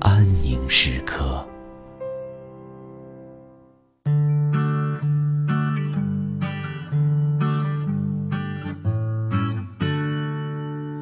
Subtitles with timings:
[0.00, 1.44] 安宁时刻。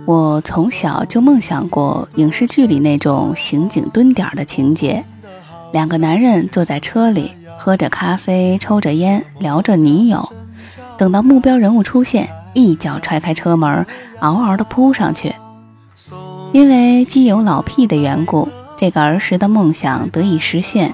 [0.04, 5.04] 我从小就梦想过影视剧里那种刑警蹲点的情节：
[5.72, 10.28] 两个男人坐在车里，喝着咖啡，抽着烟，聊着女友，
[10.98, 13.86] 等到目标人物出现，一脚踹开车门，
[14.20, 15.34] 嗷嗷的扑上去。
[16.52, 18.48] 因为基友老屁的缘故，
[18.82, 20.92] 这个儿时的梦想得以实现。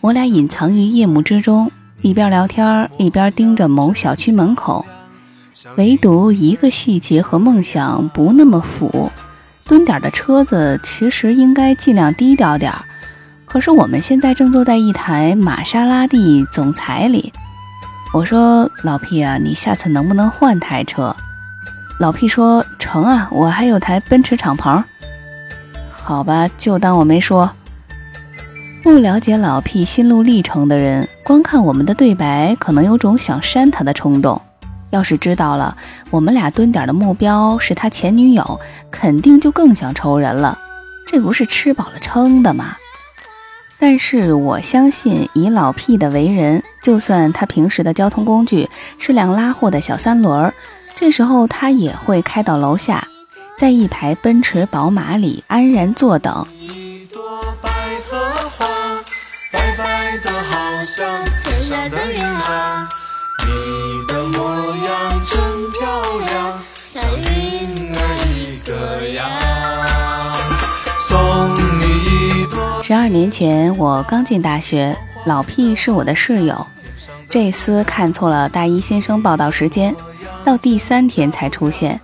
[0.00, 4.86] 我俩隐藏于夜幕之中，一边聊天一边盯着某小区门口。
[5.76, 9.12] 唯独一个细节和梦想不那么符：
[9.66, 12.82] 蹲点的车子其实应该尽量低调点儿。
[13.44, 17.30] 可是我们现在正坐在一台玛莎拉蒂总裁里。
[18.14, 21.14] 我说老 P 啊，你下次能不能换台车？
[22.00, 24.82] 老 P 说：“成啊，我还有台奔驰敞篷。”
[26.04, 27.50] 好吧，就当我没说。
[28.82, 34.38] 不了解老 P 心路历程的人，光看我们的对白，可能有种想删他的冲动。
[34.90, 35.74] 要是知道了
[36.10, 38.60] 我们俩蹲点的目标是他前女友，
[38.90, 40.58] 肯定就更想抽人了。
[41.06, 42.76] 这不是吃饱了撑的吗？
[43.78, 50.54] 但是我相信，以老 P 的为人，就算他平时的交通工具是辆拉货的小三轮儿。
[50.94, 53.08] 这时候他也会开到楼下，
[53.56, 56.46] 在一排奔驰、宝马里安然坐等。
[72.82, 76.66] 十二年前我刚进大学，老 P 是我的室友，
[77.30, 79.94] 这厮看错了大一新生报道时间。
[80.44, 81.98] 到第三天才出现。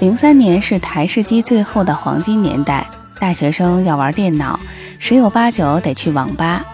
[0.00, 2.88] 零三年是台式机最后的黄金年代，
[3.20, 4.58] 大学生要玩电脑，
[4.98, 6.64] 十有八九得去网吧。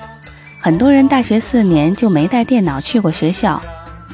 [0.60, 3.62] 很多人大学四年就没带电脑去过学校。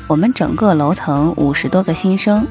[0.07, 2.47] 我们整个楼层五十多个新生，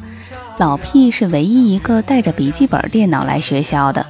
[0.58, 4.06] 老 P 是唯一一个带着笔记本电脑来学校的，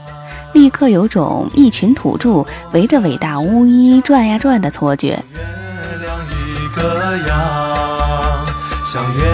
[0.54, 5.10] 立刻有种一群土著围着伟大巫医转呀转的错觉。
[5.10, 8.46] 月亮一个样
[8.86, 9.32] 像月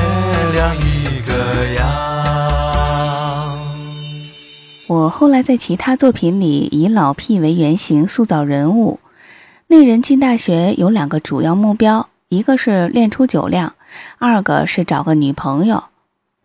[4.89, 8.99] 我后来在其他作品里以老 P 为原型塑造人物。
[9.67, 13.75] 那人进大学有两个主要目标，一个是练出酒量，
[14.17, 15.83] 二个是找个女朋友。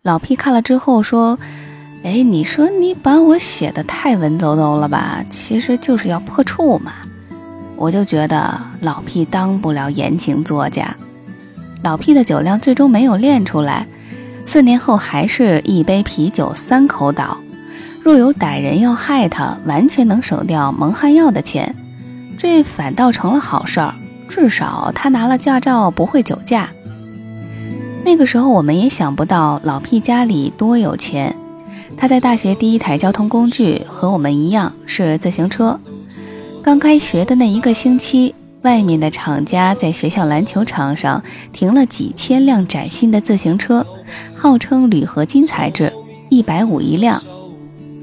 [0.03, 1.39] 老 P 看了之后说
[2.05, 5.25] ：“哎，你说你把我写的太文绉绉了吧？
[5.27, 6.93] 其实就是要破处嘛。”
[7.75, 10.95] 我就觉得老 P 当不了言情作家。
[11.81, 13.87] 老 P 的酒量最终没有练出来，
[14.45, 17.39] 四年后还是一杯啤酒三口倒。
[18.05, 21.75] 若有歹人要害他，完全能省掉蒙汗药的钱，
[22.37, 23.95] 这反倒成了好事儿。
[24.29, 26.69] 至少他拿了驾照，不会酒驾。
[28.03, 31.35] 那个时候我们也想不到老屁家里多有钱，
[31.97, 35.79] 他在大学第一台交通工具和我们一样是自行车。
[36.61, 38.35] 刚开学的那一个星期。
[38.61, 41.23] 外面的厂家在学校篮球场上
[41.53, 43.85] 停了几千辆崭新的自行车，
[44.35, 45.93] 号称铝合金材质，
[46.29, 47.21] 一百五一辆。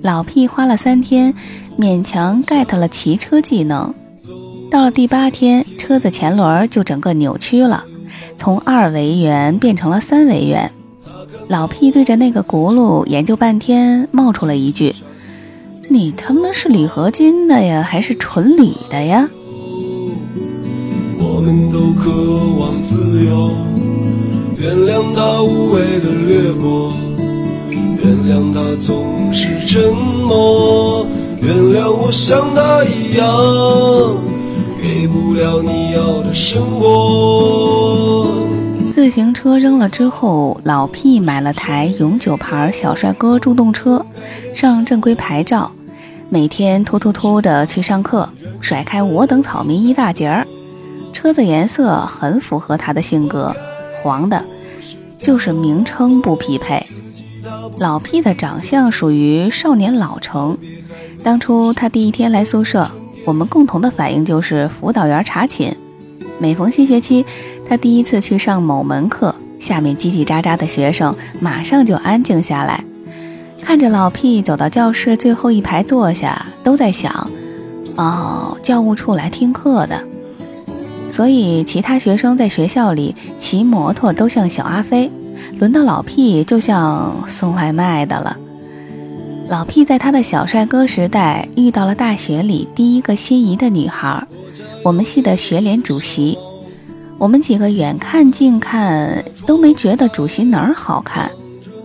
[0.03, 1.33] 老屁花了三天，
[1.79, 3.95] 勉强 get 了骑车技能。
[4.69, 7.85] 到了第八天，车子前轮就整个扭曲了，
[8.37, 10.73] 从二维圆变成了三维圆。
[11.49, 14.93] 老屁对着那个轱辘研究半天，冒出了一句
[15.89, 19.29] ：“你他妈是铝合金的呀，还是纯铝的呀？”
[21.21, 22.11] 我们都渴
[22.59, 23.51] 望自由，
[24.59, 26.93] 原谅他无谓的掠过，
[28.05, 31.07] 原谅他总是沉默，
[31.41, 33.27] 原谅我像他一样。
[34.83, 38.27] 给不了你要的生活。
[38.91, 44.05] 自行车扔了之后，老屁买了台永久牌小帅哥助动车，
[44.53, 45.71] 上正规牌照，
[46.29, 48.29] 每天突突突的去上课，
[48.61, 50.45] 甩开我等草民一大截儿。
[51.13, 53.55] 车子颜色很符合他的性格，
[54.03, 54.45] 黄的，
[55.21, 56.85] 就是名称不匹配。
[57.79, 60.57] 老 P 的长相属于少年老成。
[61.23, 62.91] 当初他第一天来宿舍，
[63.25, 65.77] 我们共同的反应就是辅导员查寝。
[66.39, 67.25] 每逢新学期，
[67.69, 72.85] 他第一次去上某门课，下面叽叽喳喳的学生马上就安静下来，
[73.63, 77.31] 看着老 P 走到教室最后一排坐下，都在想：
[77.97, 80.03] 哦，教务处来听课的。
[81.11, 85.11] 所以其他学生在学校里骑摩托都像小阿飞，
[85.59, 88.37] 轮到老 P 就像送外卖的了。
[89.49, 94.27] 老 P 在他的小帅哥时代遇到了大学里第一个心仪的女孩。
[94.85, 96.39] 我们系的学联主席，
[97.19, 101.31] 我们几个远看近看都没觉得主席哪儿好看。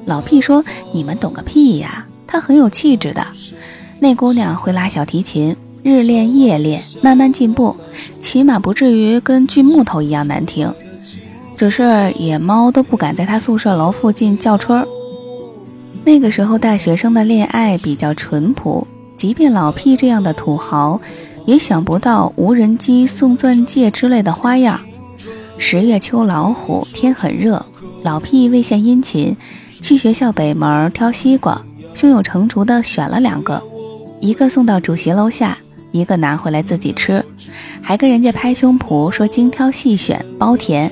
[0.06, 0.63] 老 P 说
[0.94, 2.06] ：“你们懂个屁呀！
[2.25, 3.25] 她很有气质的，
[4.00, 7.75] 那姑娘会拉小提琴，日练夜练，慢慢进步，
[8.19, 10.74] 起码不至于跟锯木头一样难听。
[11.57, 14.88] 只是野猫都不敢在她宿舍楼附近叫春儿。
[16.06, 18.88] 那个时候大学生的恋爱比较淳朴，
[19.18, 21.01] 即便老屁这样的土豪。”
[21.48, 24.81] 也想不到无人机送钻戒之类的花样。
[25.57, 27.65] 十月秋老虎，天很热，
[28.04, 29.38] 老屁为献殷勤，
[29.81, 31.62] 去学校北门挑西瓜，
[31.94, 33.63] 胸有成竹的选了两个，
[34.19, 35.57] 一个送到主席楼下，
[35.94, 37.24] 一个拿回来自己吃，
[37.81, 40.92] 还跟人家拍胸脯说精挑细选，包甜。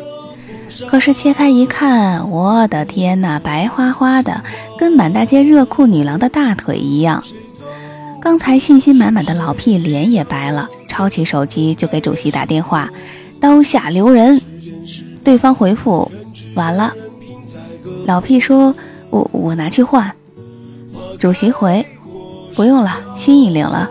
[0.90, 4.44] 可是切开一看，我的天哪，白花花的，
[4.78, 7.24] 跟满大街热裤女郎的大腿一样。
[8.22, 12.90] 刚才信心满满的老屁脸也白了，抄起手机就给主席打电话，
[13.40, 14.42] 刀下留人。
[15.24, 16.12] 对方回复
[16.56, 16.94] 完了。
[18.06, 18.76] 老屁说
[19.10, 20.16] ：“我我拿去换。”
[21.20, 21.86] 主席回
[22.56, 23.90] ：“不用了，心意领了。”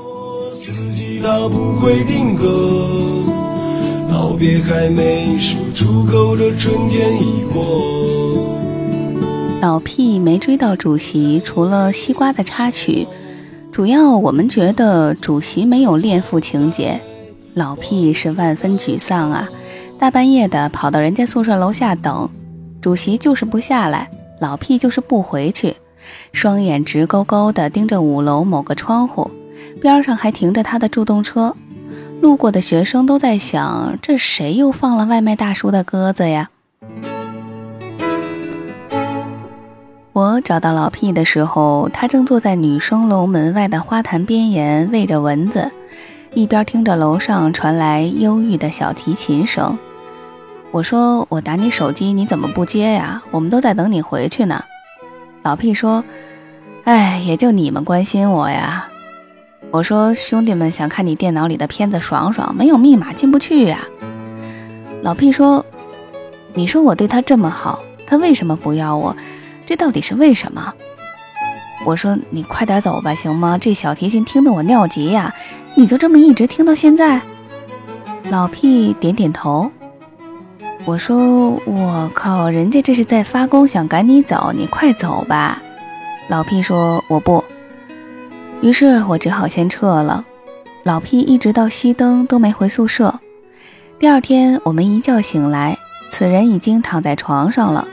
[4.24, 7.62] 告别还没说出口的春天已过
[9.60, 13.06] 老屁没追到主席，除了西瓜的插曲。
[13.70, 16.98] 主要我们觉得主席没有恋父情节，
[17.52, 19.50] 老屁是万分沮丧啊！
[19.98, 22.30] 大半夜的跑到人家宿舍楼下等，
[22.80, 24.08] 主席就是不下来，
[24.40, 25.76] 老屁就是不回去，
[26.32, 29.30] 双眼直勾勾的盯着五楼某个窗户，
[29.82, 31.54] 边上还停着他的助动车。
[32.24, 36.48] 路过的学生都在想：这谁又放了外卖大叔的鸽子呀？
[40.14, 45.70] 我找到老 P 的时候，他正坐在女生楼门外的花坛边沿喂着蚊子，
[46.32, 49.78] 一边听着楼上传来忧郁的小提琴声。
[50.70, 53.22] 我说：“我打你手机，你怎么不接呀？
[53.32, 54.64] 我们都在等你回去呢。”
[55.44, 56.02] 老 P 说
[56.84, 58.88] ：“哎，也就你们关心我呀。”
[59.74, 63.80] 我说：“兄弟们想看你电脑里的片子爽爽，没有密码进不去呀。”
[65.02, 65.66] 老屁说
[66.54, 69.16] ：“你说我对他这么好，他为什么不要我？”
[69.66, 70.72] 这到底是为什么？
[71.84, 73.58] 我说你快点走吧，行吗？
[73.58, 75.34] 这小提琴听得我尿急呀！
[75.74, 77.20] 你就这么一直听到现在？
[78.30, 79.68] 老屁点点头。
[80.84, 85.60] 我说我靠，人家这是在发功，想赶你走，你快走吧。
[86.28, 87.42] 老屁说我不。
[88.64, 90.24] 于是我只好先撤了。
[90.84, 93.20] 老屁一直到熄灯都没回宿舍。
[93.98, 95.76] 第二天我们一觉醒来，
[96.08, 97.86] 此人已经躺在床上了。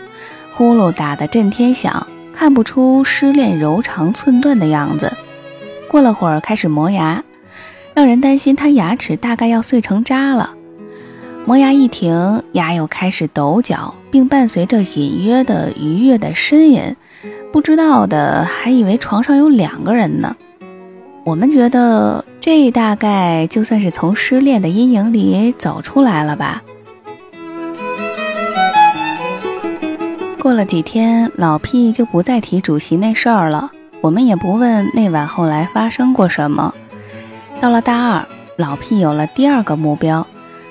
[0.53, 5.11] 呼噜打得震天响，看不出失恋柔肠寸断的样子。
[5.89, 7.21] 过了会儿，开始磨牙，
[7.93, 10.51] 让人担心他牙齿大概要碎成渣了。
[11.45, 16.95] 磨牙一停，牙又开始抖脚，并伴随着隐约的愉悦的呻吟。
[17.51, 20.33] 不知道的还以为床上有两个人呢。
[21.23, 26.63] 我们觉得这大概就算是从失恋的阴影里走出来了吧。
[30.39, 33.71] 过了几天，老 P 就不再提主席那事儿了。
[34.01, 36.73] 我们也不问那晚后来发生过什么。
[37.61, 38.25] 到了大二，
[38.57, 40.25] 老 P 有了第二个目标，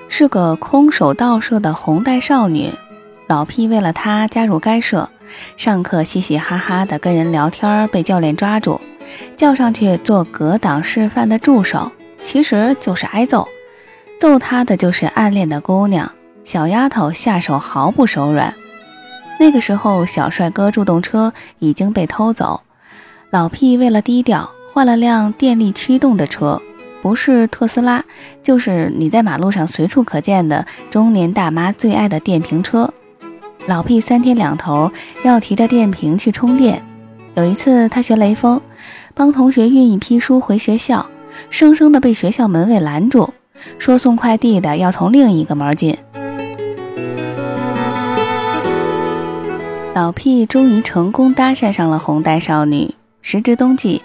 [0.09, 2.73] 是个空手道社的红带少女。
[3.29, 5.09] 老 P 为了她加入该社，
[5.57, 8.81] 上课嘻嘻哈哈的跟人聊天，被教练抓住，
[9.37, 13.49] 叫上去做格挡示范的助手，其实就是挨揍。
[14.19, 16.13] 揍他的就是暗恋的姑娘，
[16.45, 18.55] 小丫头下手毫不手软。
[19.39, 22.61] 那个时候，小帅哥助动车已经被偷走，
[23.31, 26.61] 老屁为了低调，换了辆电力驱动的车。
[27.03, 28.05] 不是特斯拉，
[28.43, 32.93] 就是你在马路上随处可见的中年大妈最爱的电瓶车。
[33.67, 34.93] 老屁三天两头
[35.25, 36.85] 要提着电瓶去充电。
[37.37, 38.61] 有一次他学雷锋，
[39.21, 41.05] 帮同学运一批书回学校，
[41.51, 43.35] 生生的被学校门卫拦住，
[43.79, 45.95] 说送快递的要从另一个门进。
[49.95, 52.95] 老屁终于成功搭讪上了红带少女。
[53.21, 54.01] 时值冬季，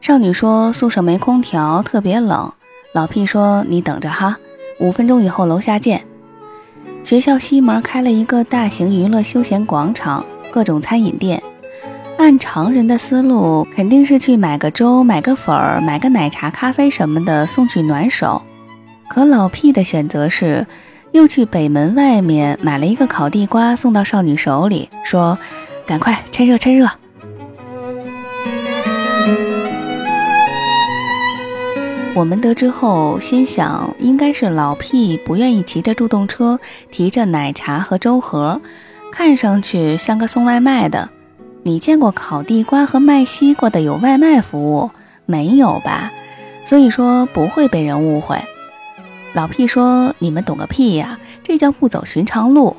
[0.00, 2.52] 少女说宿舍没空调，特别冷。
[2.92, 4.38] 老屁说：“你等着哈，
[4.78, 6.06] 五分钟以后楼下见。”
[7.02, 11.42] 学校西门开了一个大型娱乐休闲广场，各种餐饮店。
[12.20, 18.42] 按常人的思路，肯定是去买个粥、买个粉儿、买个奶茶、咖啡什么的送去暖手。
[19.08, 20.66] 可老屁的选择是。
[21.12, 25.36] 又去北门外面买了一个烤地瓜送到少女手里，说
[25.84, 26.86] ：“赶快趁热趁热。”
[32.14, 36.60] 我们得知后心想，应该是老屁不愿意骑着助动车，
[36.92, 38.60] 提着奶茶和粥盒，
[39.10, 41.10] 看上去像个送外卖的。
[41.62, 44.90] 你见过烤地瓜和卖西瓜的有外卖服务
[45.26, 46.10] 没有吧？
[46.64, 48.38] 所以说不会被人误会。
[49.32, 51.18] 老屁说：“你们懂个屁呀！
[51.42, 52.76] 这叫不走寻常路。”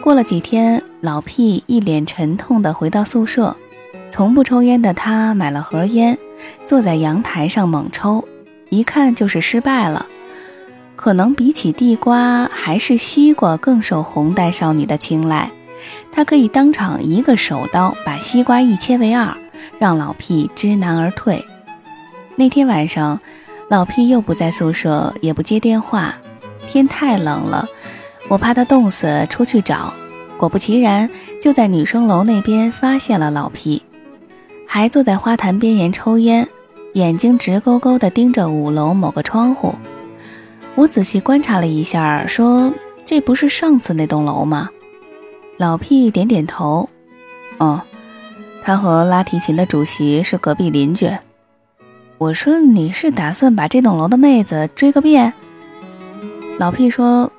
[0.00, 3.56] 过了几天，老屁一脸沉痛地回到宿舍。
[4.10, 6.16] 从不抽烟的他买了盒烟，
[6.66, 8.24] 坐在阳台上猛抽，
[8.70, 10.06] 一看就是失败了。
[10.94, 15.50] 可能比起地瓜，还是西瓜更受红带少女的青睐。
[16.14, 19.36] 他可以当场一个手刀把西瓜一切为二，
[19.78, 21.44] 让老屁知难而退。
[22.36, 23.18] 那天晚上。
[23.70, 26.14] 老屁又不在宿舍，也不接电话。
[26.66, 27.66] 天太冷了，
[28.28, 29.94] 我怕他冻死，出去找。
[30.36, 31.08] 果不其然，
[31.42, 33.82] 就在女生楼那边发现了老屁，
[34.68, 36.46] 还坐在花坛边沿抽烟，
[36.92, 39.74] 眼睛直勾勾地盯着五楼某个窗户。
[40.74, 42.72] 我仔细观察了一下，说
[43.06, 44.68] ：“这不是上次那栋楼吗？”
[45.56, 46.88] 老屁点点头
[47.58, 47.80] ：“哦，
[48.62, 51.10] 他和拉提琴的主席是隔壁邻居。”
[52.18, 55.32] 我说：“你是打算把这栋楼的妹子追个遍？”
[56.58, 57.30] 老屁说：“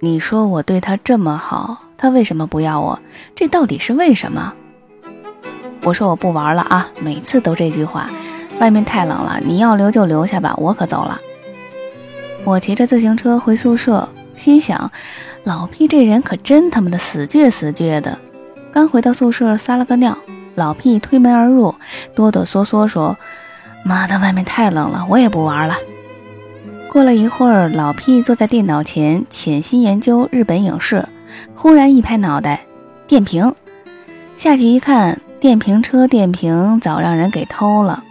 [0.00, 3.00] 你说我对她这么好，她为什么不要我？
[3.34, 4.52] 这到底是为什么？”
[5.82, 8.08] 我说：“我不玩了啊，每次都这句话。
[8.60, 11.18] 外面太冷了，你要留就留下吧，我可走了。”
[12.44, 14.90] 我骑着自行车回宿舍，心想：
[15.44, 18.18] 老屁这人可真他妈的死倔死倔的。
[18.72, 20.16] 刚回到宿舍撒了个尿，
[20.54, 21.74] 老屁推门而入，
[22.14, 23.16] 哆哆嗦嗦说。
[23.84, 25.74] 妈的，外面太冷了，我也不玩了。
[26.92, 31.08] 过了一会儿，老屁坐在电脑前潜心研究日本影视，
[31.54, 32.64] 忽然一拍脑袋，
[33.06, 33.54] 电瓶。
[34.36, 38.02] 下去一看，电瓶车电瓶早让人给偷了。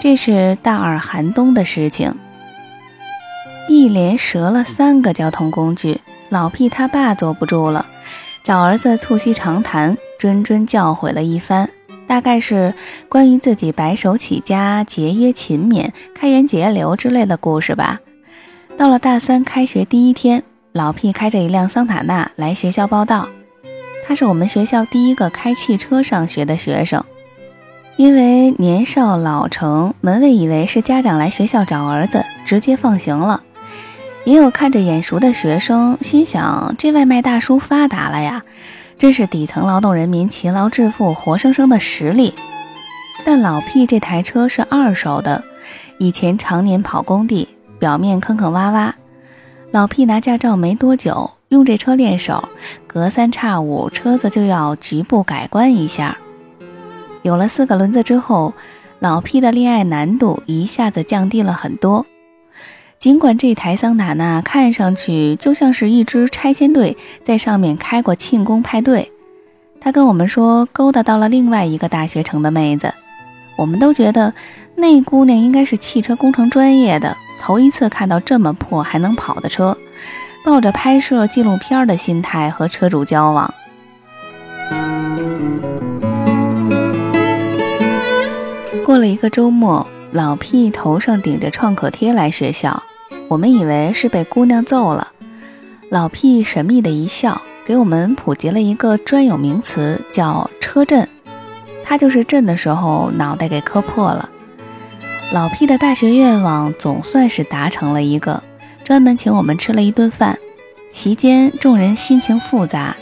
[0.00, 2.12] 这是大二寒冬的事情，
[3.68, 7.86] 一连折了三个交通工具，老屁他爸坐不住了，
[8.42, 11.68] 找儿子促膝长谈，谆谆教诲了一番。
[12.06, 12.72] 大概是
[13.08, 17.98] 关于自己白手起家、节约勤勉、开源节流之类的故事吧。
[18.76, 23.28] 到了大三开学第一天，老屁开着一辆桑塔纳来学校报道。
[24.06, 27.02] 他是我们学校第一个开汽车上学的学生。
[27.96, 33.42] 因为年少老成，门卫以为是家长来学校找儿子，直接放行了。
[34.26, 38.42] 也有看着眼熟的学生，心想这外卖大叔发达了呀。
[38.98, 42.34] 真是底层劳动人民勤劳致富活生生的实例。
[43.24, 45.44] 但老屁这台车是二手的，
[45.98, 47.46] 以前常年跑工地，
[47.78, 48.90] 表面坑坑洼洼。
[49.70, 52.48] 老屁拿驾照没多久，用这车练手，
[52.88, 56.18] 隔三差五车子就要局部改观一下。
[57.22, 58.54] 有了四个轮子之后，
[58.98, 62.04] 老屁的恋爱难度一下子降低了很多。
[63.06, 69.12] 尽管这台桑塔纳看上去就像是一支拆迁队在上面开过庆功派对，
[69.80, 72.92] 他跟我们说勾搭到了另外一个大学城的妹子，
[73.56, 74.34] 我们都觉得
[74.74, 79.78] 那姑娘应该是汽车工程专业的，头一次看到这么破还能跑的车，
[80.44, 83.54] 抱着拍摄纪录片的心态和车主交往。
[88.84, 89.86] 过了一个周末。
[90.12, 92.82] 老屁头上顶着创可贴来学校，
[93.28, 95.08] 我们以为是被姑娘揍了。
[95.90, 101.08] 老屁神秘的一笑，给我们普及了一个专有名词，叫车震。
[101.84, 104.28] 他就是震的时候脑袋给磕破了。
[105.32, 108.42] 老屁的大学愿望总算是达成了一个，
[108.84, 110.38] 专门请我们吃了一顿饭。
[110.90, 112.96] 席间众人心情复杂。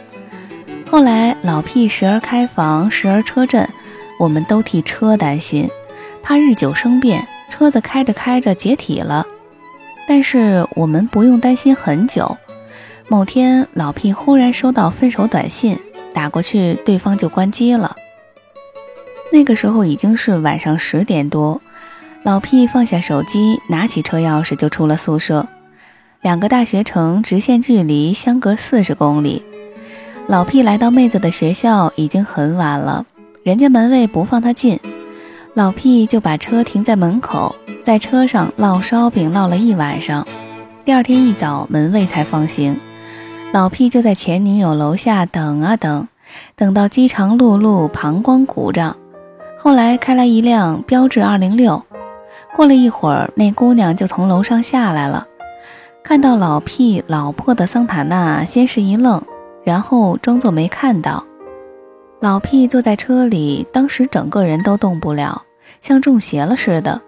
[0.90, 3.68] 后来老屁时而开房，时而车震，
[4.18, 5.68] 我们都替车担心。
[6.22, 9.26] 怕日久生变，车子开着开着解体了。
[10.06, 12.36] 但是我们不用担心很久。
[13.08, 15.78] 某天，老 P 忽然收到分手短信，
[16.12, 17.96] 打过去，对方就关机了。
[19.32, 21.60] 那个时候已经是晚上十点多，
[22.22, 25.46] 老 P 放下手机，拿起车钥匙就出了宿舍。
[26.22, 29.42] 两个大学城直线距离相隔四十公里，
[30.26, 33.04] 老 P 来到妹子的学校已经很晚了，
[33.42, 34.80] 人家门卫不放他进，
[35.54, 40.26] 老屁就把车停在门口，在车上烙烧饼烙了一晚上。
[40.84, 42.76] 第二天一早，门卫才放行。
[43.52, 46.08] 老屁就在前女友楼下等啊等，
[46.56, 48.96] 等到饥肠辘辘、膀胱鼓胀。
[49.56, 51.80] 后来开来一辆标致二零六，
[52.56, 55.24] 过了一会儿，那姑娘就从楼上下来了。
[56.02, 59.22] 看到老屁老破的桑塔纳，先是一愣，
[59.62, 61.24] 然后装作没看到。
[62.20, 65.43] 老屁坐在车里，当时整个人都动不了，
[65.84, 67.02] 像中邪了似的，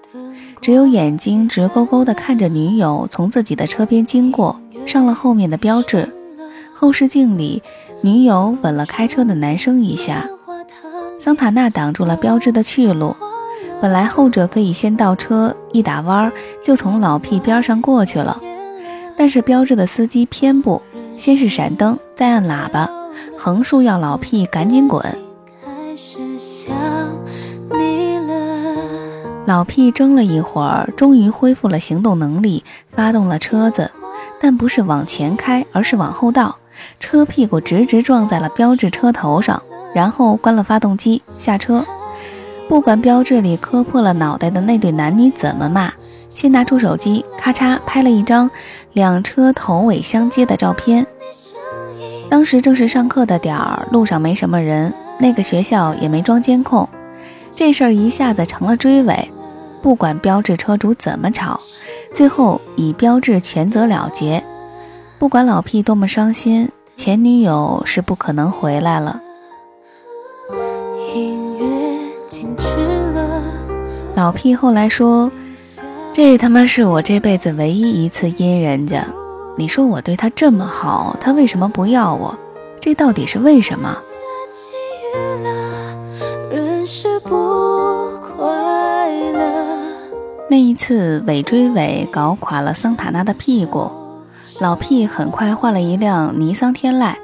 [0.61, 6.15] 只有眼睛直勾勾地看着女友从自己的车边经过，上了后面的标志。
[6.75, 7.63] 后视镜里，
[8.03, 10.29] 女友吻了开车的男生一下，
[11.19, 13.17] 桑塔纳挡住了标志的去路。
[13.81, 16.31] 本来后者可以先倒车，一打弯
[16.63, 18.39] 就从老 P 边上过去了。
[19.17, 20.83] 但是标志的司机偏不，
[21.17, 22.91] 先是闪灯，再按喇叭，
[23.39, 25.03] 横竖要老 P 赶紧滚。
[29.47, 33.93] 老 P 怔了一会儿，终于恢复了行动能力，发动了车子，
[34.41, 36.57] 但不是往前开，而是往后倒，
[36.99, 39.63] 车屁股直直撞在了标志车头上，
[39.95, 41.87] 然后关了发动机，下车。
[42.69, 45.93] 不管标志里磕破了脑袋的那对男女怎么骂。
[46.29, 48.51] 先拿出手机，咔嚓拍了一张
[48.93, 51.07] 两车头尾相接的照片。
[52.29, 56.87] 当时正是上课的点儿，路上没什么人，那个学校也没装监控，
[57.55, 59.31] 这事儿一下子成了追尾。
[59.87, 61.61] 不管标志车主怎么吵，
[62.13, 64.43] 最后以标志全责了结。
[65.17, 69.21] 不管老 P 多么伤心，前女友是不可能回来了。
[74.17, 75.31] 老 P 后来说。
[76.13, 79.07] 这他妈是我这辈子唯一一次阴人家，
[79.57, 82.37] 你说我对他这么好，他为什么不要我？
[82.81, 83.97] 这到底是为什么？
[90.49, 93.91] 那一次尾追尾搞垮了桑塔纳的屁股，
[94.61, 97.17] 老 P 很快换了一辆尼桑天籁，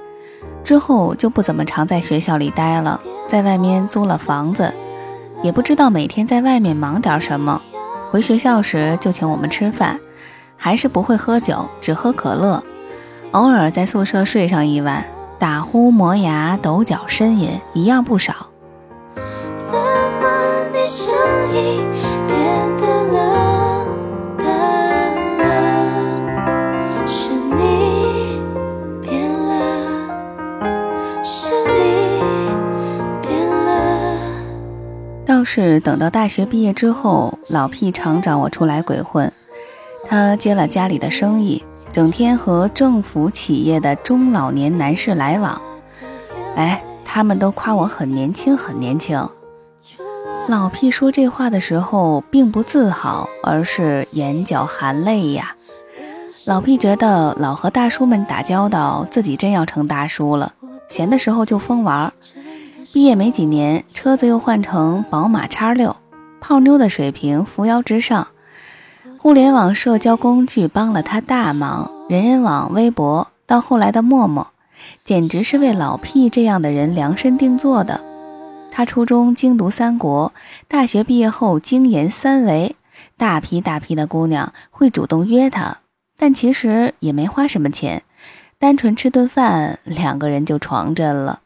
[0.65, 4.75] 之后就不怎么常在学校里待了，在外面租了房子，
[5.41, 7.63] 也不知道每天在外面忙点什么。
[8.11, 10.01] 回学校时就请我们吃饭，
[10.57, 12.61] 还是不会喝酒，只喝可乐。
[13.31, 15.05] 偶尔在宿舍睡上一晚，
[15.39, 18.35] 打呼、磨牙、抖脚、呻吟，一样不少。
[19.57, 19.79] 怎
[20.21, 21.15] 么你声
[21.55, 21.92] 音
[35.55, 39.31] 是等到大学毕业之后，老屁常找我出来鬼混。
[40.07, 41.63] 他接了家里的生意，
[41.93, 45.61] 整天和政府企业的中老年男士来往。
[46.57, 49.29] 哎，他们都夸我很年轻，很年轻。
[50.49, 55.55] 老屁说这话的时候，并不自豪，而是眼角含泪呀。
[56.47, 60.55] 老屁觉得老和大叔们打交道，自己真要成大叔了，
[60.89, 62.11] 闲的时候就疯玩。
[62.93, 65.97] 毕业没几年，车子又换成宝马叉六，
[66.43, 68.29] 泡妞的水平扶摇直上。
[69.17, 74.49] 互联网社交工具帮了他大忙，人人网、微博，到后来的陌陌，
[75.07, 77.99] 简直是为老 P 这样的人量身定做的。
[78.71, 80.31] 他初中精读三国，
[80.69, 82.77] 大学毕业后精研三维，
[83.17, 85.79] 大批大批的姑娘会主动约他，
[86.19, 88.03] 但其实也没花什么钱，
[88.59, 91.41] 单纯吃顿饭，两个人就床真了。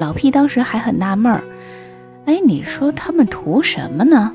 [0.00, 1.42] 老屁当时还很纳闷儿，
[2.26, 4.32] 哎，你说他们图什么呢？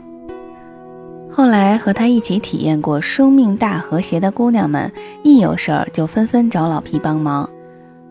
[1.31, 4.91] 后来和他一起体验过生命大和谐的姑娘们，
[5.23, 7.49] 一有事儿就纷纷找老皮帮忙，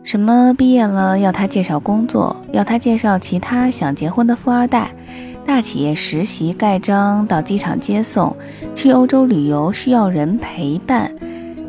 [0.03, 4.93] 什么毕业了要他介绍工作，要他介绍其他想结婚的富二代，
[5.45, 8.35] 大企业实习盖章，到机场接送，
[8.75, 11.13] 去欧洲旅游需要人陪伴，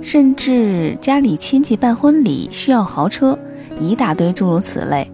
[0.01, 3.37] 甚至家里亲戚办婚礼需要豪车，
[3.79, 5.09] 一大堆诸如此类。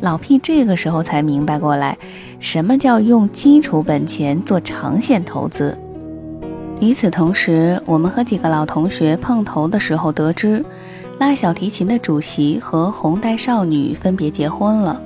[0.00, 1.96] 老 P 这个时候才明白过来，
[2.38, 5.76] 什么叫用基础本钱做长线投资。
[6.80, 10.62] 与此同时，我们和几个老同学碰头的时候得知，
[11.18, 15.00] 拉小提琴的主席和红带少女分别结婚了，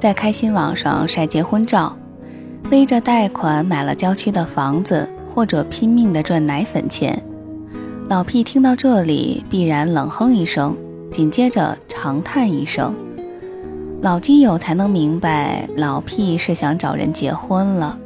[0.00, 1.96] 在开心网上晒结婚照，
[2.68, 7.22] 背着贷款买了郊区的房子，或者拼命的赚奶粉钱。
[8.08, 10.76] 老屁听到这里，必然冷哼一声，
[11.12, 12.92] 紧接着长叹一声。
[14.02, 17.96] 老基友才能明白，老屁是想找人结婚了。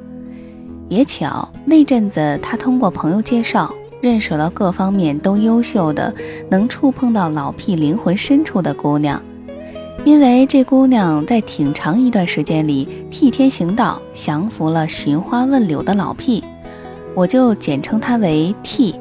[0.90, 6.14] 也巧，那阵子他通过朋友介绍，认识了各方面都优秀的、
[6.50, 9.18] 能触碰到老屁灵魂深处的姑娘。
[10.04, 16.44] 因为这姑娘在挺长一段时间里替天行道，降服了寻花问柳的老屁，
[17.14, 18.94] 我就简称她为 T。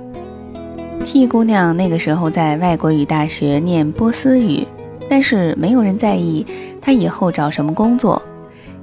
[1.04, 4.66] T 姑娘那个时候在外国语大学念波斯语，
[5.10, 6.46] 但是没有人在意
[6.82, 8.22] 他以后找什么工作，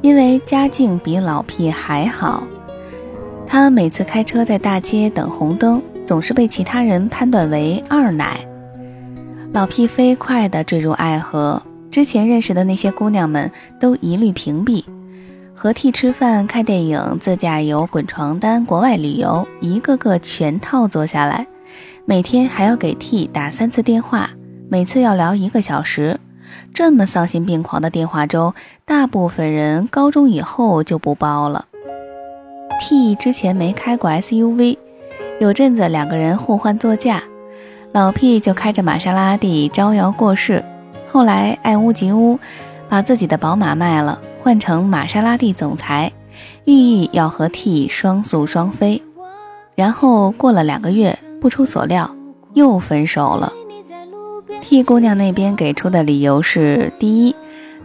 [0.00, 2.44] 因为家境比老屁还好。
[3.46, 8.40] 他每次开车在大街等红灯，总是被其他人判断为二奶。
[9.52, 11.62] 老屁飞快地坠入爱河。
[11.90, 14.82] 之前认识的那些姑娘们都一律屏蔽，
[15.54, 21.46] 和 T 吃饭、看电影、自驾游、滚床单、国外旅游，一个个全套做下来。
[22.06, 24.30] 每天还要给 T 打三次电话，
[24.72, 26.18] 每次要聊一个小时。
[26.72, 28.54] 这么丧心病狂的电话粥，
[28.86, 31.66] 大部分人高中以后就不包了。
[32.80, 34.78] T 之前没开过 SUV，
[35.38, 37.22] 有阵子两个人互换座驾，
[37.92, 40.64] 老 P 就开着玛莎拉蒂招摇过市。
[41.10, 42.38] 后来爱屋及乌，
[42.88, 46.10] 把自己的宝马卖了，换成玛莎拉蒂总裁，
[46.64, 49.02] 寓意要和 T 双宿双飞。
[49.74, 52.10] 然后过了两个月，不出所料
[52.54, 53.52] 又分手了。
[54.62, 57.34] T 姑娘那边给出的理由是：第一，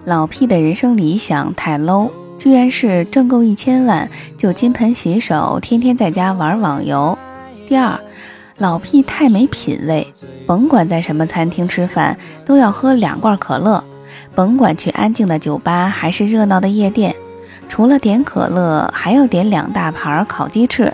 [0.06, 7.18] 老 P 的人生理想太 low，居然是挣够一千万就金盆洗手，天天在家玩网游；
[7.68, 8.00] 第二。
[8.60, 10.13] 老屁太没品位，
[10.48, 13.84] 甭管在什么餐厅吃饭，都要喝两罐可乐；
[14.36, 17.16] 甭管去安静的酒吧还是热闹的夜店，
[17.68, 20.92] 除了点可乐，还要点两大盘烤鸡翅，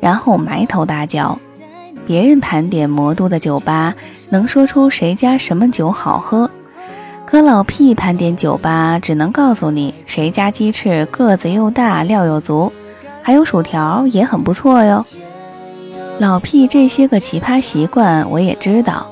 [0.00, 1.38] 然后埋头大嚼。
[2.06, 3.94] 别人盘点魔都的酒吧，
[4.28, 6.50] 能说出谁家什么酒好喝，
[7.24, 12.72] 可老屁盘点酒吧，只能告诉你谁家鸡翅个子又大，料又足，
[13.22, 15.04] 还有薯条也很不错哟。
[16.18, 19.06] 老屁这些个奇葩习惯我也知道，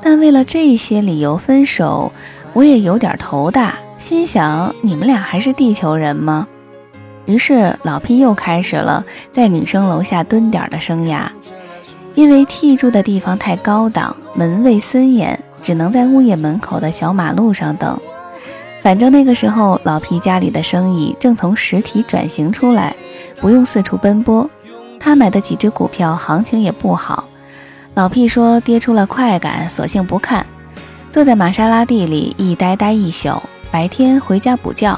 [0.00, 2.10] 但为了这些理由分手，
[2.52, 3.78] 我也有点头大。
[3.98, 6.46] 心想你们俩还是地球人吗？
[7.26, 11.22] 于是老屁又开始了在女生楼下蹲点的生涯。
[12.14, 17.98] 因为 T 住的地方太高档，门卫森严，只能在物业门口的小马路上等。
[18.84, 22.94] 反正那个时候老皮家里的生意正从实体转型出来，
[23.40, 24.48] 不用四处奔波。
[25.00, 27.24] 他买的几只股票行情也不好，
[27.94, 30.46] 老屁说跌出了快感，索性不看，
[31.10, 34.96] 坐在玛莎拉蒂里一呆呆一宿，白天回家补觉。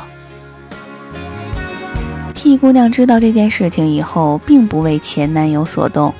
[2.35, 6.13] T 姑娘知道这件事情以后，并不为前男友所动，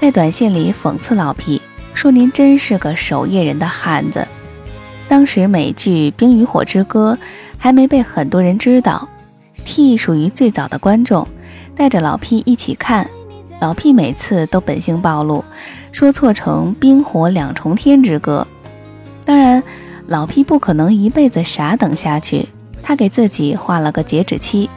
[0.00, 1.62] 在短信里讽刺老皮
[1.96, 4.28] 说：“您真是个守夜人的汉子。”
[5.08, 7.18] 当时美剧《冰与火之歌》
[7.56, 9.08] 还没被很多人知道
[9.64, 11.26] ，T 属于最早的观众，
[11.74, 13.08] 带着老 P 一起看。
[13.58, 15.42] 老 P 每次都本性暴露，
[15.90, 18.46] 说错成冰火两重天之歌。
[19.24, 19.62] 当然，
[20.06, 22.46] 老 P 不可能一辈子傻等下去，
[22.82, 24.68] 他给自己画了个截止期，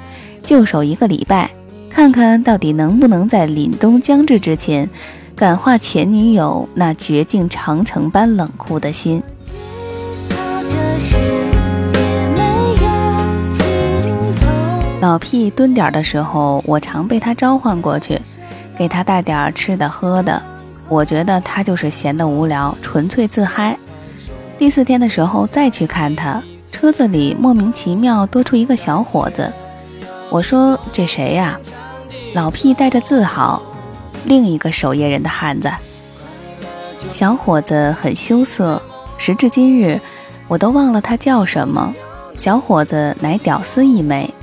[0.44, 1.52] 就守一个礼拜，
[1.90, 4.90] 看看到底能不能在凛冬将至之前，
[5.40, 9.24] 感化前女友那绝境长城般冷酷的心。
[15.00, 18.20] 老屁蹲点的时候，我常被他召唤过去。
[18.78, 20.44] 给他带点吃的喝的，
[20.90, 23.78] 我觉得他就是闲得无聊，纯粹自嗨。
[24.58, 29.50] 第四天的时候再去看他，车子里莫名其妙多出一个小伙子。
[30.30, 31.58] 我说这谁呀？
[32.34, 33.62] 老屁带着自豪，
[34.26, 35.72] 另一个守夜人的汉子。
[37.14, 38.82] 小伙子很羞涩，
[39.18, 40.00] 时至今日，
[40.48, 41.94] 我都忘了他叫什么。
[42.38, 44.34] 小伙子乃屌丝一枚，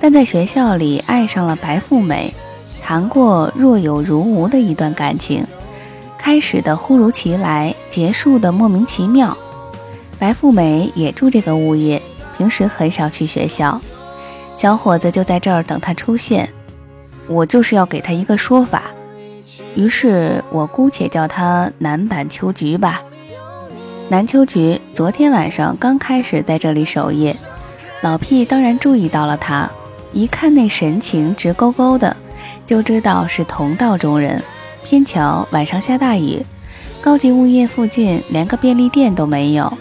[0.00, 2.34] 但在学校里爱上了白富美。
[2.80, 5.46] 谈过若有如无的一段感情，
[6.18, 9.36] 开始的忽如其来，结束的莫名其妙。
[10.18, 12.02] 白富美也住这个物业，
[12.36, 13.80] 平时很少去学校。
[14.56, 16.48] 小伙子就在这儿等他出现，
[17.26, 18.82] 我就是要给他一个说法。
[19.74, 23.02] 于是我姑且叫他南坂秋菊吧。
[24.08, 27.34] 南秋菊昨天晚上刚开始在这里守夜，
[28.02, 29.70] 老屁当然注意到了他，
[30.12, 32.16] 一看那神情直勾勾的。
[32.66, 34.42] 就知道是同道中人。
[34.84, 36.44] 偏巧晚上下大雨，
[37.00, 39.72] 高级物业附近连个便利店都没有。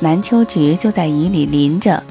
[0.00, 2.02] 南秋菊就在雨里淋着，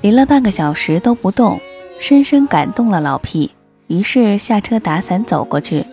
[0.00, 1.60] 淋了半个小时都不动，
[1.98, 3.52] 深深感动了老屁。
[3.86, 5.86] 于是下车打伞走过去，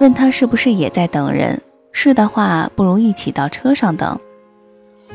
[0.00, 1.60] 问他是不是也在等人。
[1.92, 4.18] 是的话，不如一起到车上等。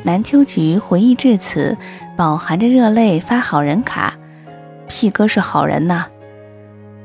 [0.03, 1.75] 南秋菊回忆至此，
[2.15, 4.15] 饱含着热泪发好人卡。
[4.87, 6.05] 屁哥是好人呐。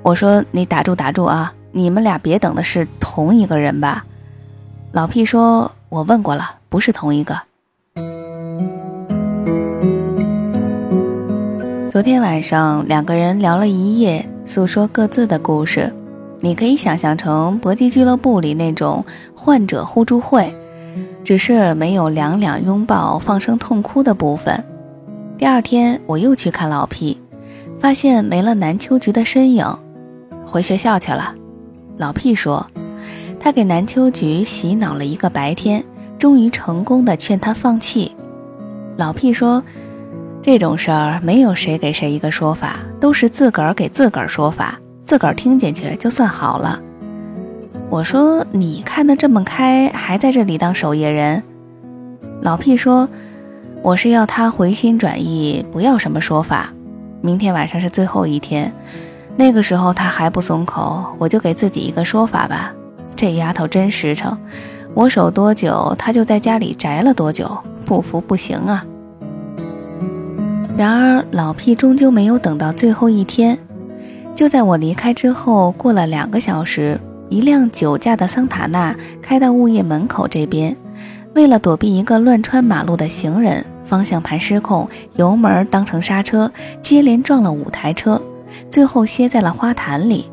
[0.03, 4.05] 我说你打住打住啊，你们俩别等的是同一个人吧？
[4.93, 7.41] 老屁说，我问过了，不是同一个。
[11.89, 15.95] 昨天晚上两个人聊了一夜，诉说各自的故事。
[16.41, 20.55] 你可以想象成搏击俱乐部里那种患者互助会，
[21.23, 24.65] 只是没有两两拥抱、放声痛哭的部分。
[25.37, 27.21] 第二天我又去看老屁，
[27.79, 29.67] 发现没了南秋菊的身影，
[30.47, 31.35] 回学校去了。
[31.99, 32.67] 老屁说，
[33.39, 35.85] 他给南秋菊洗脑了一个白天，
[36.19, 38.17] 终于成功的劝他放弃。
[38.97, 39.63] 老屁说，
[40.41, 44.81] 这种事儿没有谁给谁一个说法，都是自个儿给自个儿说法。
[45.11, 46.81] 自个儿听进去就算好了。
[47.89, 51.43] 我说你看得这么开，还在这里当守夜人。
[52.43, 53.09] 老屁说，
[53.83, 56.73] 我是要他回心转意，不要什么说法。
[57.23, 58.73] 明天晚上是最后一天，
[59.37, 62.73] 那个时候他还不松口，我就给自己一个说法吧。
[63.17, 64.39] 这丫头真实诚，
[64.95, 67.51] 我守多久，他就在家里宅了多久，
[67.85, 68.87] 不服不行啊。
[70.77, 73.59] 然而老屁终究没有等到最后一天。
[74.41, 76.99] 就在我离开之后，过了两个小时，
[77.29, 80.75] 一辆酒驾的桑塔纳开到物业门口这边，
[81.35, 86.51] 为了躲避一个乱穿马路的行人，方向盘失控，油门当成刹车，
[86.81, 88.19] 接连撞了五台车，
[88.71, 90.31] 最后歇在了花坛里。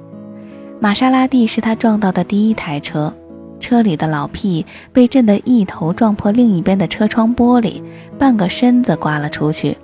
[0.79, 3.13] 玛莎拉蒂是他撞到的第一台车，
[3.59, 7.81] 车里的老屁被震得一头撞破另一边的车窗玻璃，
[8.17, 9.77] 半个身子刮了出去。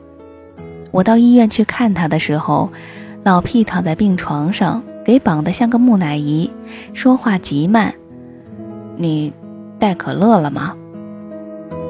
[0.91, 2.71] 我到医院去看他的时候。
[3.23, 6.51] 老屁躺在病床上，给绑得像个木乃伊，
[6.93, 7.93] 说话极慢。
[8.97, 9.31] 你
[9.79, 10.75] 带可乐了吗？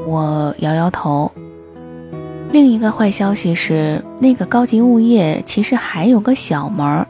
[0.06, 1.32] 我摇摇头。
[2.52, 7.04] 另一个坏消息是，那个高级物业其实还有个小门。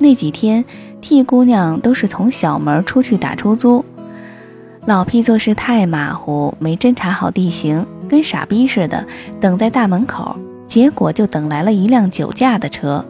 [0.00, 0.64] 那几天
[1.00, 3.84] ，T 姑娘都是从小门出去打出租。
[4.86, 9.06] 老屁做事太马虎，没侦查好地形，跟傻逼似的，
[9.40, 10.36] 等在大门口，
[10.66, 13.04] 结果就等来了一辆酒驾的车。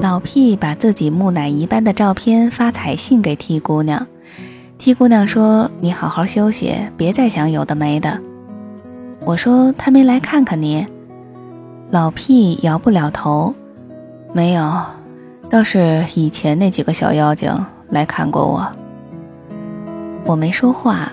[0.00, 4.06] 老屁把自己木乃伊般的照片发彩信给 T 姑娘
[4.78, 8.18] ，T 姑娘说：“你好好休息，别再想有的没的。”
[9.26, 10.86] 我说：“他没来看看你。”
[11.92, 13.54] 老屁摇不了头，
[14.32, 14.72] 没有，
[15.50, 17.54] 倒是以前那几个小妖精
[17.90, 18.66] 来看过我。
[20.24, 21.12] 我没说话，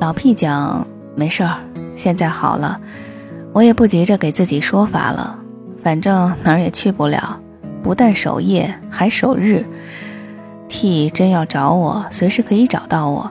[0.00, 1.56] 老屁讲：“没事儿，
[1.96, 2.78] 现在好了，
[3.54, 5.38] 我也不急着给自己说法了，
[5.82, 7.38] 反正哪儿也去不了。”
[7.82, 9.66] 不但守夜，还守日。
[10.68, 13.30] T 真要找我，随时可以找到我。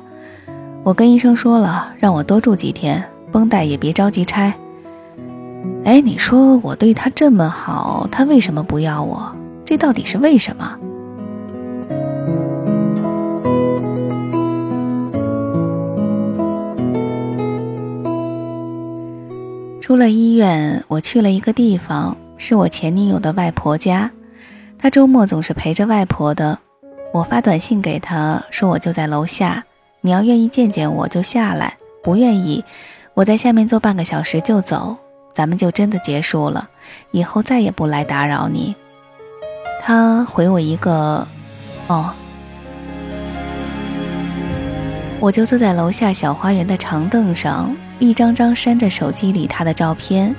[0.84, 4.54] 我跟医生说了，让我多住几天，绷带也别着急拆。
[5.86, 9.36] 哎，你说我对他这么好，他为什么不要我？
[9.66, 10.78] 这到底是为什么？
[19.80, 24.12] 出了医院，我去了一个地方，是我前女友的外婆家。
[24.82, 26.58] 他周末总是陪着外婆的，
[27.14, 29.64] 我发短信给他说我就在楼下，
[30.02, 32.66] 你要愿意见见我就下来，不愿意，
[33.14, 34.98] 我在下面坐半个小时就走，
[35.36, 36.68] 咱们就真的结束了，
[37.12, 38.76] 以后再也不来打扰你。
[39.80, 41.28] 他回我一个，
[41.86, 42.10] 哦，
[45.20, 50.36] 我就坐在楼下小花园的长凳上，一张张删着手机里他的照片。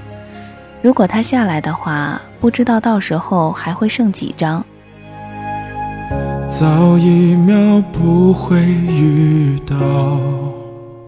[0.83, 4.65] 如果他下来的话，不知道到时候还会剩几张。
[6.49, 9.77] 早一秒不会遇到。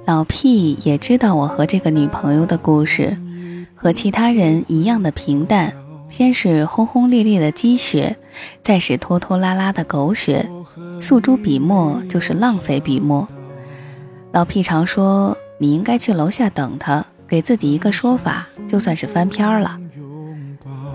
[0.06, 3.16] 老屁也知道我和这个女朋友的故事，
[3.74, 5.74] 和其他人一样的平淡。
[6.08, 8.16] 先是轰轰烈烈的鸡血，
[8.62, 10.48] 再是拖拖拉拉的狗血。
[11.00, 13.26] 诉诸笔墨就是浪费笔墨。
[14.30, 19.76] 老屁常说：“你应该去楼下等他。”给自己一个说法，就算是翻篇了。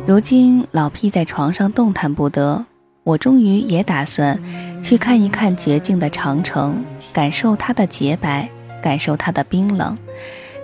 [0.10, 2.66] 如今老屁在床上动弹不得，
[3.04, 4.42] 我终于也打算
[4.82, 8.50] 去看一看绝境的长城，感受它的洁白，
[8.82, 9.96] 感受它的冰冷，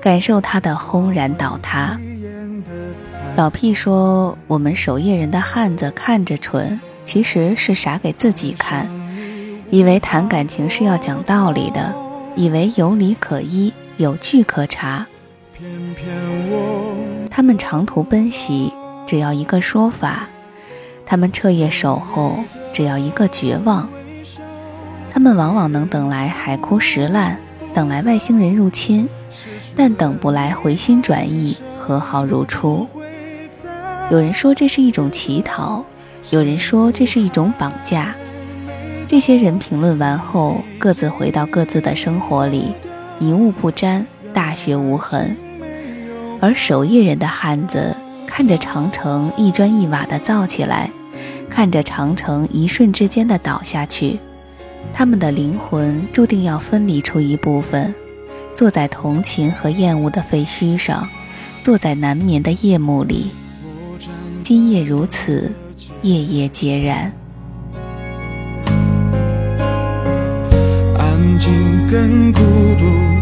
[0.01, 1.95] 感受它的轰然倒塌。
[3.35, 8.89] 老屁说：“我们守夜人的汉子看着蠢，其实是傻给自己看，
[9.69, 11.93] 以为谈感情是要讲道理的，
[12.35, 15.05] 以为有理可依，有据可查。”
[17.29, 18.73] 他们长途奔袭，
[19.05, 20.27] 只要一个说法。
[21.05, 22.39] 他们彻夜守候，
[22.73, 23.87] 只要一个绝望。
[25.11, 27.39] 他们往往能等来海枯石烂，
[27.73, 29.07] 等来外星人入侵，
[29.75, 32.87] 但等不来回心转意、和好如初。
[34.11, 35.85] 有人说这是一种乞讨，
[36.31, 38.15] 有人说这是一种绑架。
[39.07, 42.73] 这些人评论完后，各自回到各自的生活里，
[43.19, 45.37] 一物不沾，大学无痕。
[46.41, 47.95] 而守夜人的汉子
[48.37, 50.91] 看着长城一砖一瓦的造起来，
[51.49, 54.19] 看着长城一瞬之间的倒下去。
[54.93, 57.95] 他们的灵魂注定要分离出一部分，
[58.53, 61.07] 坐在同情和厌恶的废墟上，
[61.61, 63.31] 坐在难眠的夜幕里。
[64.43, 65.49] 今夜如此，
[66.01, 67.13] 夜夜皆然。
[70.97, 73.14] 安静跟孤独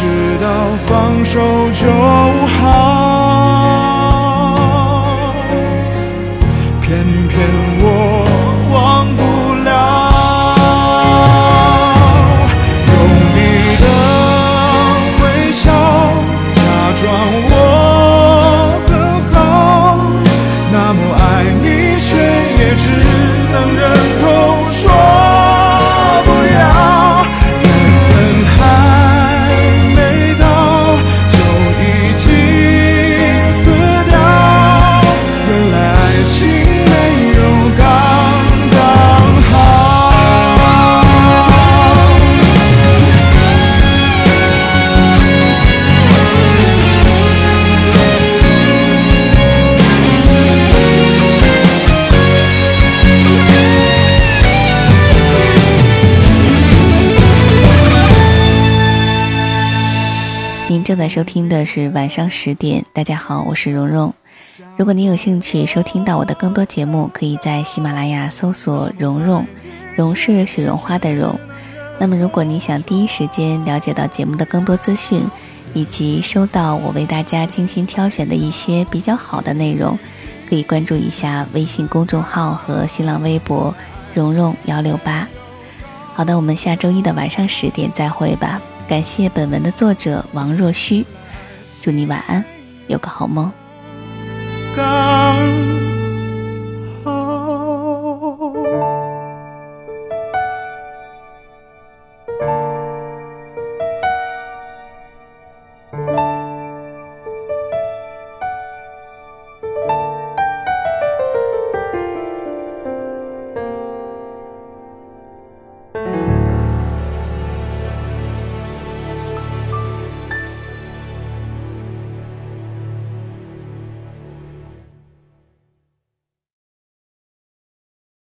[0.00, 1.40] 直到放手
[1.72, 1.90] 就
[2.60, 3.87] 好。
[61.08, 64.12] 收听的是晚上十点，大家好，我是蓉蓉。
[64.76, 69.42] 如果您有兴趣收听到我的更多节目，可以在喜马拉雅搜索“蓉蓉”，
[69.96, 71.34] 蓉是雪绒花的蓉。
[71.98, 75.22] 那么，如果你想第一时间了解到节目的更多资讯，
[75.72, 79.98] 以及收到我为大家精心挑选的一些比较好的内容，
[80.46, 83.74] 可以关注一下微信公众号和新浪微博
[84.12, 85.26] “蓉蓉幺六八”。
[86.14, 88.60] 好的，我们下周一的晚上十点再会吧。
[88.88, 91.04] 感谢本文的作者王若虚，
[91.82, 92.42] 祝你晚安，
[92.86, 93.52] 有个好梦。